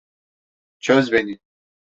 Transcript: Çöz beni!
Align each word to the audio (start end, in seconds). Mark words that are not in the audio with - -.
Çöz 0.79 1.11
beni! 1.11 1.39